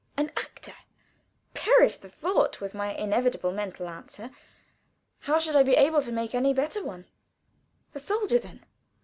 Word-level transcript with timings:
An 0.17 0.31
actor? 0.35 0.73
Perish 1.53 1.97
the 1.97 2.09
thought, 2.09 2.59
was 2.59 2.73
my 2.73 2.91
inevitable 2.91 3.51
mental 3.51 3.87
answer. 3.87 4.31
How 5.19 5.37
should 5.37 5.55
I 5.55 5.61
be 5.61 5.75
able 5.75 6.01
to 6.01 6.11
make 6.11 6.33
any 6.33 6.55
better 6.55 6.83
one? 6.83 7.05
A 7.93 7.99
soldier, 7.99 8.39
then? 8.39 8.65